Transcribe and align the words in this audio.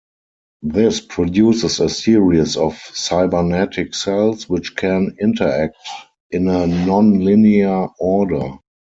This 0.63 0.99
produces 0.99 1.79
a 1.79 1.87
series 1.87 2.57
of 2.57 2.73
cybernetic 2.91 3.93
cells, 3.93 4.49
which 4.49 4.75
can 4.75 5.15
interact 5.21 5.75
in 6.31 6.47
a 6.47 6.65
non-linear 6.65 7.87
order. 7.99 8.53